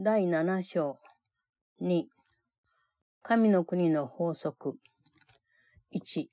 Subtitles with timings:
[0.00, 0.98] 第7章
[1.80, 2.06] 2
[3.22, 4.76] 神の国の法則。
[5.94, 6.26] 1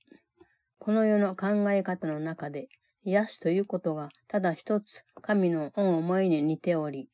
[0.80, 2.70] この世の考え方の中で
[3.04, 7.10] 癒しということがただ一つ神の恩思いに似ており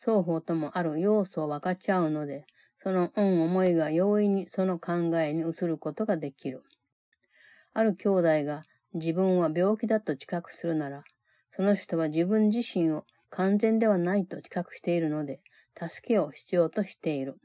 [0.00, 2.46] 双方ともある要素を分かちゃうので
[2.82, 6.64] その恩思いが容易にその考えに移ることができる。
[7.74, 11.04] ある兄弟が自分は病気だと知覚するなら、
[11.50, 15.40] その人は自分自身を完全ではないと知覚しているので、
[15.78, 17.36] 助けを必要としている。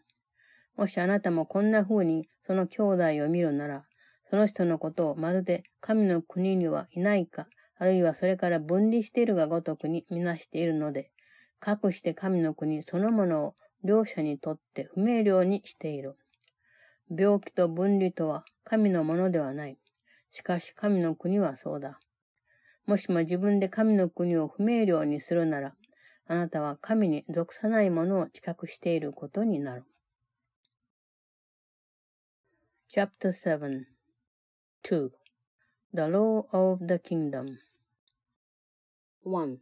[0.75, 3.85] もしあなたもこんな風にその兄弟を見るなら、
[4.29, 7.47] その人のことをまるで神の国にはいないか、
[7.79, 11.11] あるいはそれから分離しているがごとくにみなしているので、
[11.59, 16.15] かくして神の国そのものを両者にとって不明瞭にしている。
[17.09, 19.77] 病気と分離とは神のものではない。
[20.31, 21.99] しかし神の国はそうだ。
[22.85, 25.73] もしも自分で神の国を不明瞭にするなら、
[26.26, 29.84] あなたは神に属さないものを知覚していることになる。
[32.94, 33.86] Chapter 7
[34.84, 35.10] 2.
[35.94, 37.58] The Law of the Kingdom
[39.24, 39.58] 1.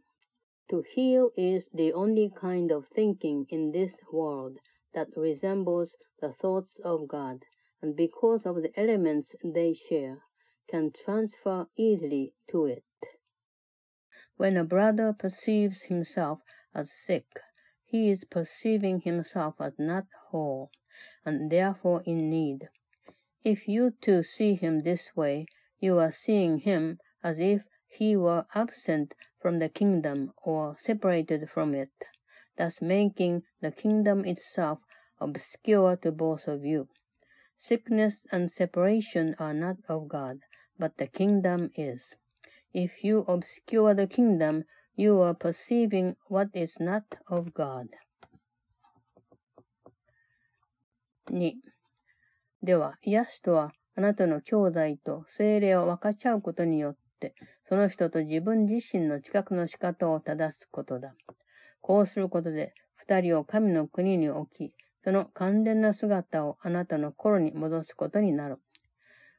[0.69, 4.57] To heal is the only kind of thinking in this world
[4.93, 7.43] that resembles the thoughts of God,
[7.81, 10.19] and because of the elements they share,
[10.69, 12.83] can transfer easily to it.
[14.37, 16.39] When a brother perceives himself
[16.76, 17.40] as sick,
[17.86, 20.70] he is perceiving himself as not whole,
[21.24, 22.68] and therefore in need.
[23.42, 25.46] If you too see him this way,
[25.80, 31.74] you are seeing him as if he were absent from the kingdom or separated from
[31.74, 31.92] it,
[32.58, 34.80] thus making the kingdom itself
[35.18, 36.88] obscure to both of you.
[37.56, 40.40] Sickness and separation are not of God,
[40.78, 42.14] but the kingdom is.
[42.74, 44.64] If you obscure the kingdom,
[44.96, 47.88] you are perceiving what is not of God.
[51.30, 51.52] 2.
[52.62, 57.34] では、癒しとは、あなたの兄弟と精霊を分かち合うことによって、
[57.68, 61.14] その人と自分自身の知覚の仕方を正すことだ。
[61.82, 68.58] こうすることで、二人を神の国に置き、その完全な姿をあなたの心に戻すことになる。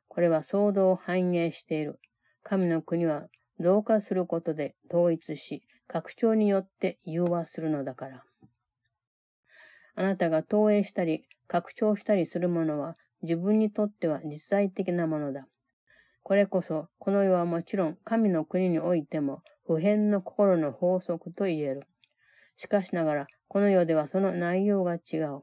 [0.07, 1.99] これは騒動を反映している。
[2.43, 3.27] 神の国は
[3.59, 8.23] 増加することで統一し、拡張によって融和するのだから。
[9.95, 15.47] あなたが投影したり、拡張したりするものは自分にとっては実在的なものだ。
[16.23, 21.87] これこそ、この世はもちろん神の国においても普遍の心の法則と言える。
[22.57, 25.41] しかしながら、この世ではその内容が違う。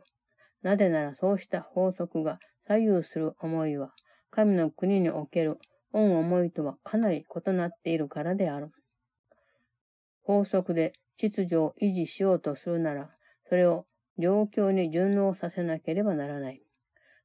[0.62, 3.92] なぜならそうした法則が左右する思いは、
[4.31, 5.58] 神の国における
[5.94, 8.71] 恩思いとはかなり異なっているからである。
[10.22, 13.10] 法則で秩序を維持しようとするなら、
[13.49, 13.87] それを
[14.19, 16.60] 状況に順応させなければならない。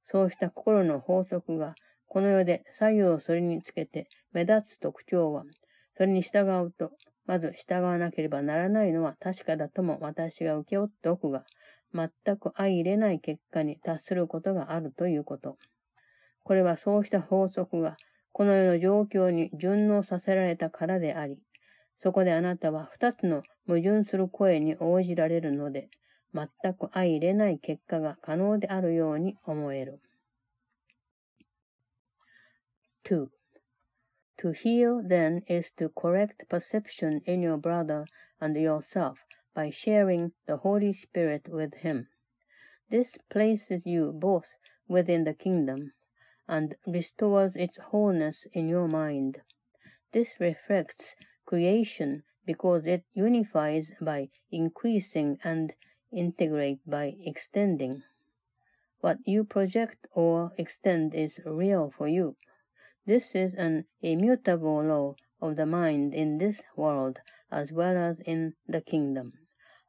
[0.06, 1.76] そうした心の法則が、
[2.08, 5.44] この世で左右をそれにつけて目立つ特徴は、
[5.98, 6.92] それに従うと、
[7.26, 11.46] まず従わなければならないのは確かだとも私が受け負っておくが、
[11.94, 15.58] 全く相入れない結果に達することがあるということ。
[16.44, 17.98] これはそうした法則が
[18.40, 21.38] この世の状況に順応させられたからであり、
[21.98, 25.90] そこであなたは二つの矛盾する声に応じられるので、
[26.34, 30.00] 全く相入れない結果が可能であるように思える。
[33.04, 33.28] 2.
[34.38, 38.06] To heal then is to correct perception in your brother
[38.40, 39.18] and yourself
[39.54, 42.08] by sharing the Holy Spirit with him.
[42.90, 44.48] This places you both
[44.88, 45.92] within the kingdom
[46.50, 49.40] and restores its wholeness in your mind.
[50.12, 51.16] This reflects
[51.46, 55.72] creation because it unifies by increasing and
[56.12, 58.02] integrates by extending.
[59.02, 62.36] What you project or extend is real for you.
[63.06, 67.20] This is an immutable law of the mind in this world
[67.52, 69.34] as well as in the kingdom.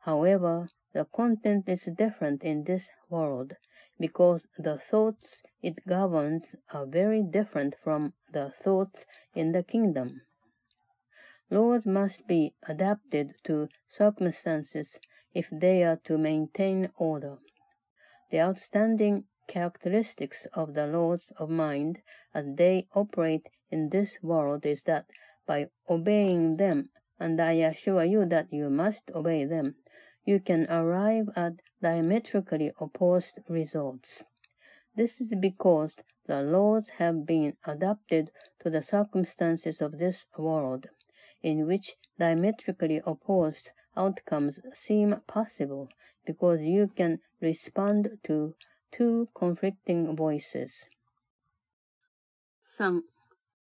[0.00, 3.54] However, the content is different in this world
[4.00, 9.04] because the thoughts it governs are very different from the thoughts
[9.34, 10.22] in the kingdom.
[11.50, 14.98] Laws must be adapted to circumstances
[15.34, 17.36] if they are to maintain order.
[18.30, 22.00] The outstanding characteristics of the laws of mind
[22.32, 25.06] as they operate in this world is that
[25.46, 26.88] by obeying them,
[27.18, 29.74] and I assure you that you must obey them,
[30.24, 34.23] you can arrive at diametrically opposed results.
[34.95, 38.31] This is because the laws have been adapted
[38.61, 40.87] to the circumstances of this world,
[41.43, 45.89] in which diametrically opposed outcomes seem possible
[46.25, 48.55] because you can respond to
[48.91, 50.89] two conflicting voices.
[52.77, 53.03] 3.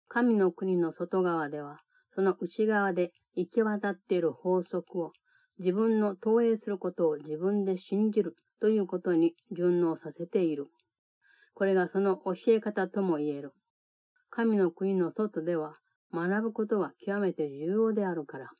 [0.07, 1.81] 神の国の外側では、
[2.13, 5.11] その内側で行き渡っている法則を
[5.58, 10.68] 自分の投影することを自分で信じるということに順応させている。
[11.54, 13.52] これがその教え方とも言える。
[14.30, 15.76] 神の国の外では
[16.12, 18.50] 学ぶことは極めて重要であるから。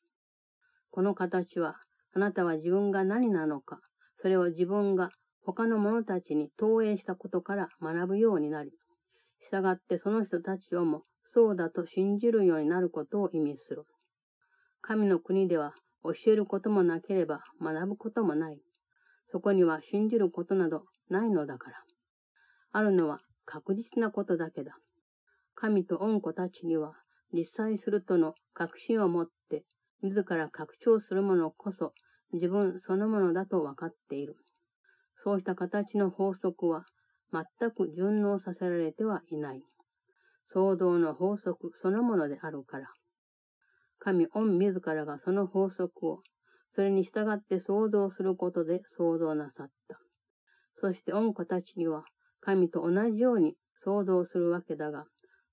[0.91, 1.77] この形は、
[2.15, 3.81] あなたは自分が何なのか、
[4.21, 5.11] それを自分が
[5.45, 8.73] 他の者たちに投影したことから学ぶようになり、
[9.51, 13.85] 従ってその人たちをもそうだと信じるようになることを意味する。
[14.81, 15.75] 神の国では
[16.15, 18.59] 教えることもなければ学ぶこともない。
[19.31, 21.77] そこには信じることなどないのだから。
[22.73, 24.77] あるのは確実なことだけだ。
[25.55, 26.93] 神と恩子たちには
[27.33, 29.65] 実際するとの確信を持って
[30.03, 31.93] 自ら拡張するものこそ
[32.33, 34.37] 自分そのものだと分かっている。
[35.25, 36.85] そうした形の法則は
[37.33, 39.63] 全く順応させられてはいない。
[40.47, 42.89] 創造の法則そのものであるから。
[43.99, 46.23] 神御自らがその法則を、
[46.71, 49.99] それに従って創造することで創造なさった。
[50.77, 52.05] そして御子たちには、
[52.41, 55.05] 神と同じように創造するわけだが、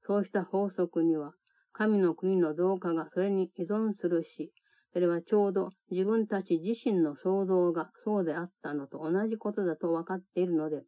[0.05, 1.33] そうした法則には、
[1.73, 4.53] 神の国の増加がそれに依存するし、
[4.93, 10.83] それはちょうど自分たち自身の創造がそうであったのと同じことだと分かっているので、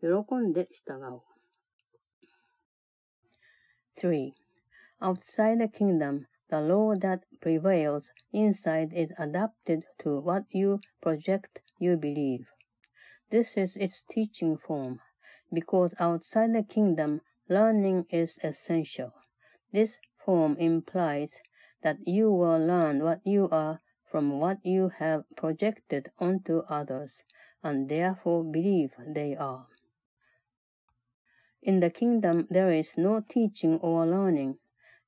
[0.00, 1.22] 喜んで従おう。
[4.02, 4.32] 3.
[5.02, 11.96] Outside the kingdom, the law that prevails inside is adapted to what you project you
[11.96, 12.46] believe.
[13.30, 15.00] This is its teaching form,
[15.52, 19.12] because outside the kingdom, learning is essential.
[19.72, 21.30] This form implies
[21.82, 23.80] that you will learn what you are
[24.10, 27.10] from what you have projected onto others,
[27.62, 29.66] and therefore believe they are.
[31.62, 34.56] In the kingdom there is no teaching or learning,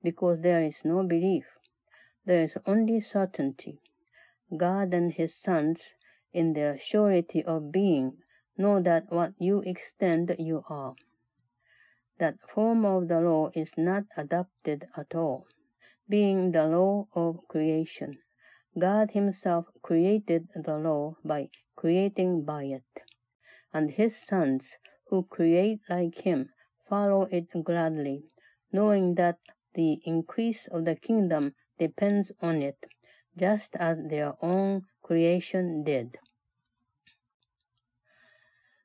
[0.03, 1.45] because there is no belief.
[2.25, 3.81] There is only certainty.
[4.57, 5.95] God and his sons,
[6.33, 8.19] in their surety of being,
[8.57, 10.95] know that what you extend you are.
[12.19, 15.47] That form of the law is not adopted at all
[16.09, 18.19] being the law of creation.
[18.79, 23.03] God himself created the law by creating by it.
[23.73, 24.65] And his sons,
[25.09, 26.51] who create like him,
[26.89, 28.25] follow it gladly,
[28.73, 29.39] knowing that
[29.75, 32.77] the increase of the kingdom depends on it,
[33.37, 36.19] just as their own creation did.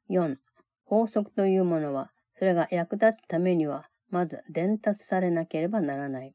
[0.09, 0.37] 4.
[0.85, 6.33] 法則というものは、それが役立つためには、まず伝達されなければならない。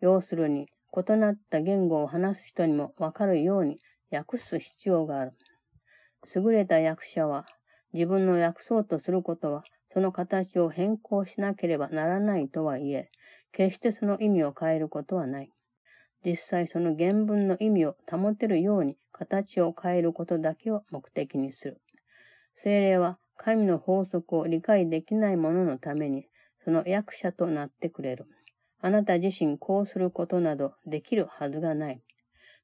[0.00, 3.78] 要するに、異なった言語を話す人にもわかるように
[4.10, 5.32] 訳す必要がある。
[6.34, 7.46] 優れた訳者は、
[7.92, 9.62] 自分の訳そうとすることは、
[9.92, 13.10] その形を変更しなければならないとはいえ、
[13.54, 15.50] 決してその意味を変えることはない。
[16.24, 21.80] 実際その原文の意味を保てるように形を変えることだけを目的にする。
[22.64, 26.26] 精霊は神の法則を理解できない者のために、
[26.64, 28.26] その役者となってくれる。
[28.80, 32.02] あなた自身こうすることなどできるはずがない。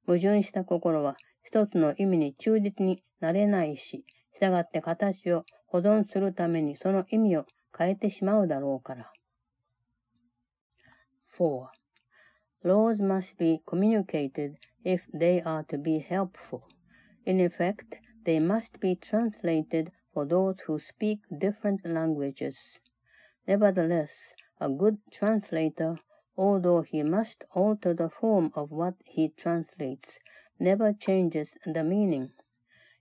[0.07, 4.05] 矛盾した心は一つの意味に忠実になれないし、
[4.41, 7.45] 従って形を保存するためにその意味を
[7.77, 9.13] 変えてしまうだろうから。
[11.41, 11.71] 4.
[12.65, 16.69] Laws must be communicated if they are to be helpful.
[17.25, 22.79] In effect, they must be translated for those who speak different languages.
[23.49, 25.97] Nevertheless, a good translator
[26.37, 30.19] although he must alter the form of what he translates,
[30.59, 32.33] never changes the meaning.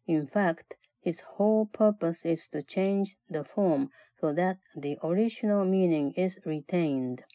[0.07, 3.91] In fact, his whole purpose is to change the form
[4.21, 7.25] so that the original meaning is retained.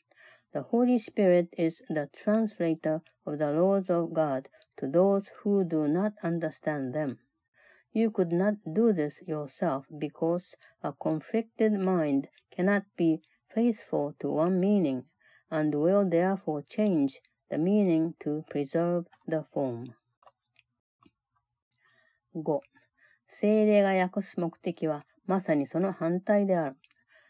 [0.54, 5.88] The Holy Spirit is the translator of the laws of God to those who do
[5.88, 7.20] not understand them.
[7.92, 14.60] You could not do this yourself because a conflicted mind cannot be faithful to one
[14.60, 15.06] meaning
[15.50, 19.96] and will therefore change the meaning to preserve the form.
[22.34, 22.62] 5.
[23.28, 26.76] 精霊が訳す目的はまさにその反対である。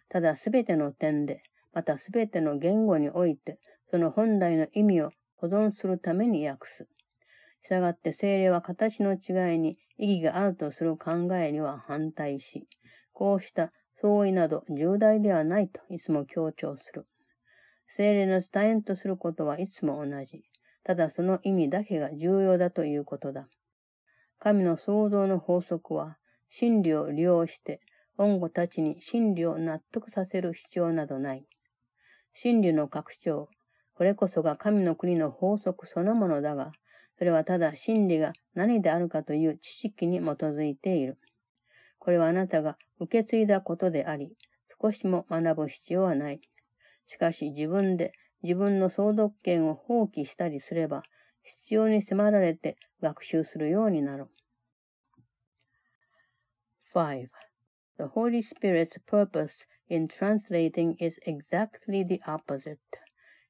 [0.10, 1.44] ただすべての点で、
[1.75, 3.59] またすべての言語において、
[3.91, 6.89] その本来の意味を保存するために訳す。
[7.63, 12.69] したがって精霊は形の違いに意義があるとする考えには反対し、
[13.13, 17.07] こうした相違など重大ではないといつも強調する。
[17.87, 20.43] 精霊の伝えんとすることはいつも同じ。
[20.85, 23.49] ただその意味だけが重要だということだ。
[24.39, 26.19] 神の創造の法則は、
[26.51, 27.81] 真理を利用して、
[28.19, 31.47] 恩子たちに真理を納得させる必要などない。
[32.35, 33.49] 真理の拡張、
[33.95, 36.73] これこそが神の国の法則そのものだが、
[37.17, 41.19] それはただ真理が何であるかという知識に基づいている。
[41.99, 44.37] これはあなたが受け継いだことであり、
[44.83, 46.41] 少しも学ぶ必要はない。
[47.07, 48.13] しかし自分で
[48.43, 51.03] 自分の相続権を放棄したりすれば、
[51.43, 54.27] 必要に迫られて学習するようになる。
[56.93, 57.29] 5.
[57.97, 62.81] The Holy Spirit's purpose in translating is exactly the opposite.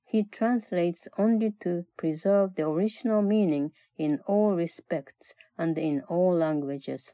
[0.04, 7.10] He translates only to preserve the original meaning in all respects and in all languages.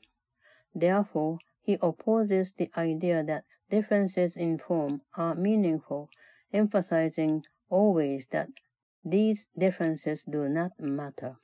[0.74, 6.10] Therefore, he opposes the idea that differences in form are meaningful,
[6.52, 8.48] emphasizing always that
[9.04, 11.36] these differences do not matter.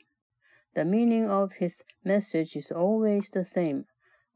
[0.75, 3.87] The meaning of his message is always the same,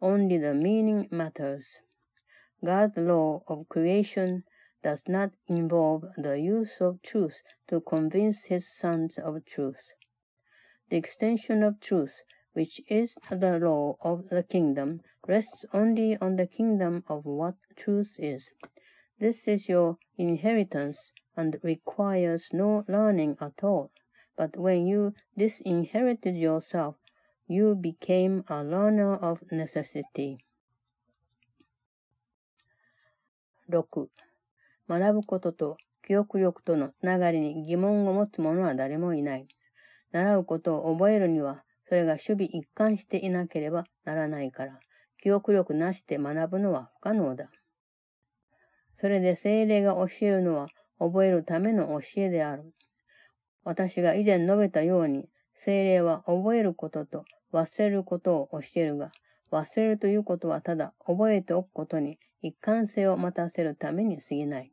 [0.03, 1.79] only the meaning matters.
[2.65, 4.45] God's law of creation
[4.83, 9.93] does not involve the use of truth to convince his sons of truth.
[10.89, 16.47] The extension of truth, which is the law of the kingdom, rests only on the
[16.47, 18.49] kingdom of what truth is.
[19.19, 23.91] This is your inheritance and requires no learning at all.
[24.37, 26.97] But when you disinherited yourself,
[27.53, 30.39] you became a learner of necessity.
[33.69, 34.07] 6.
[34.89, 35.77] 学ぶことと
[36.07, 39.49] 記憶力とのつながりに疑問を持つ者は誰もいない。
[40.13, 44.79] 習うことを覚えるには、それが守備一貫していなければならないから、
[45.21, 47.51] 記憶力なしで学ぶのは不可能だ。
[48.95, 50.69] それで精霊が教えるのは
[51.01, 52.63] 覚えるための教えである。
[53.65, 59.13] 私が以前述べたように、精霊は覚えることと忘れることを教えるが、
[59.51, 64.73] 忘れるということはただ覚えておくことに一貫性を持たせるために過ぎない。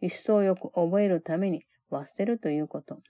[0.00, 3.00] 一層よく覚えるために忘れるということ。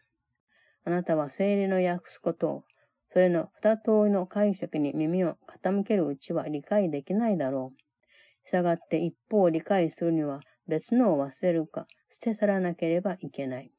[0.84, 2.64] あなたは精霊の訳すことを、
[3.12, 8.48] それの二通りの解釈に耳を傾けるうちは理解できないだろう。
[8.48, 13.70] したがって一方を理解するには別のを忘れるか、捨て去らなければいけない。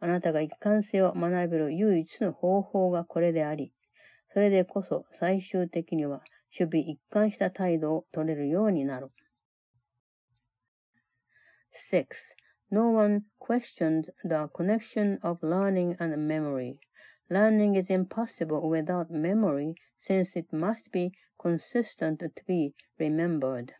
[0.00, 3.72] あなたが一貫性を学べる唯一の方法がこれであり、
[4.33, 6.21] それでこそ最終的には
[6.57, 9.11] 守備一貫した態度を取れるようになる。
[11.91, 12.05] 6.
[12.71, 16.77] No one questions the connection of learning and memory.
[17.29, 23.73] Learning is impossible without memory, since it must be consistent to be remembered.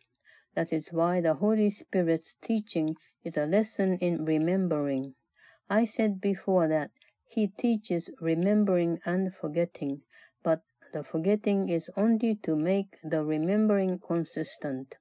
[0.55, 5.15] That is why the Holy Spirit's teaching is a lesson in remembering.
[5.69, 6.91] I said before that
[7.27, 10.12] he teaches remembering and forgetting, but
[10.94, 14.94] the forgetting is only to make the remembering consistent.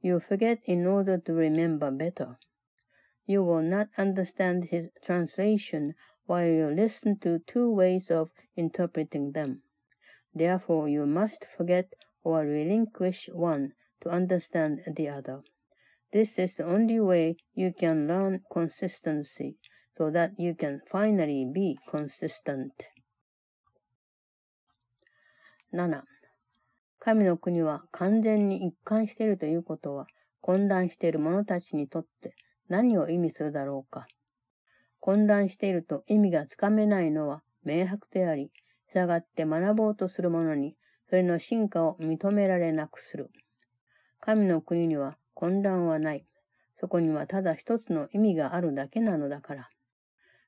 [0.00, 2.38] You forget in order to remember better.
[3.26, 9.64] You will not understand his translation while you listen to two ways of interpreting them.
[10.32, 15.42] Therefore, you must forget or relinquish one to understand the other.
[16.12, 19.58] This is the only way you can learn consistency
[19.98, 22.72] so that you can finally be consistent.
[25.72, 26.02] 7.
[26.98, 30.08] 神の国は完全に一貫しているということは
[30.40, 32.34] 混乱している者たちにとって
[32.68, 34.08] 何を意味するだろうか。
[34.98, 38.50] 混乱していると意味がつかめないのは明白であり、
[38.92, 40.74] 従って学ぼうとする者に
[41.08, 43.30] それの進化を認められなくする。
[44.20, 46.26] 神の国には混乱はない。
[46.80, 49.68] そこにはただ一つの意味があるだけなのだから。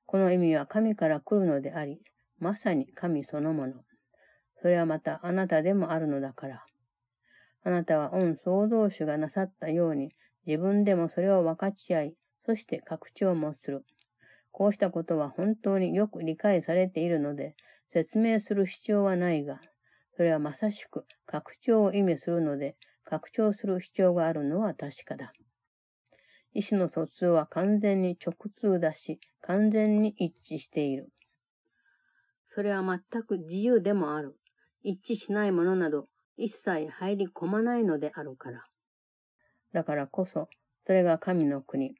[0.04, 2.00] この意味は神から来るのであり、
[2.40, 3.74] まさに神そのもの。
[4.62, 6.64] それはまたあなたでもあるのだから。
[7.64, 10.12] あなたは御創造主がなさったように、
[10.46, 12.16] 自分でもそれを分かち合い、
[12.46, 13.84] そして拡張もする。
[14.52, 17.56] こうしたことは本当によく理解されているので、
[17.88, 19.60] 説明する必要はないが、
[20.16, 25.32] それはまさしく拡張を意味するので、拡張する必要があるのは確かだ。
[26.54, 31.10] 意思の疎通は完全に直通だし、完全に一致している。
[32.48, 34.36] それは全く自由でもある。
[34.82, 38.64] 一致しないものなど一切入り込まないのであるから。
[39.72, 40.48] だからこそ、
[40.86, 41.94] それが神の国。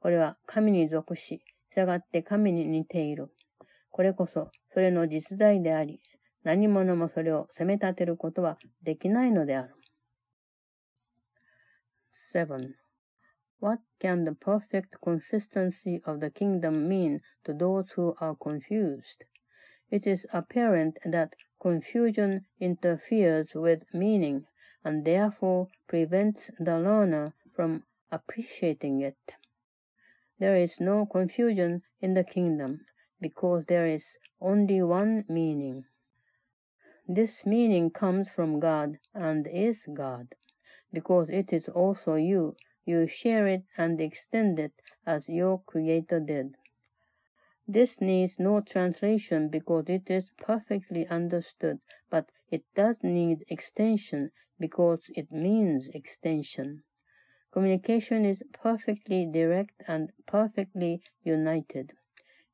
[0.00, 1.42] これは神に属し、
[1.74, 3.32] 従って神に似ている。
[3.90, 6.00] これこそ、それの実在であり、
[6.42, 9.74] 何者もそれを責め立てることはできないのである。
[12.32, 12.74] 7.
[13.60, 19.24] What can the perfect consistency of the kingdom mean to those who are confused?
[19.90, 24.46] It is apparent that confusion interferes with meaning
[24.84, 29.18] and therefore prevents the learner from appreciating it.
[30.38, 32.84] There is no confusion in the kingdom
[33.20, 34.04] because there is
[34.40, 35.84] only one meaning.
[37.08, 40.34] This meaning comes from God and is God.
[40.92, 44.72] Because it is also you, you share it and extend it
[45.06, 46.56] as your Creator did.
[47.68, 55.10] This needs no translation because it is perfectly understood, but it does need extension because
[55.16, 56.84] it means extension.
[57.50, 61.92] Communication is perfectly direct and perfectly united.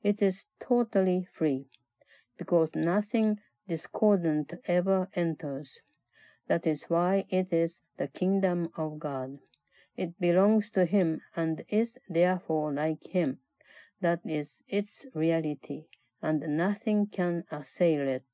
[0.03, 1.69] It is totally free
[2.39, 5.81] because nothing discordant ever enters.
[6.47, 9.39] That is why it is the kingdom of God.
[9.97, 13.41] It belongs to Him and is therefore like Him.
[14.03, 15.87] That is its reality,
[16.21, 18.27] and nothing can assail it.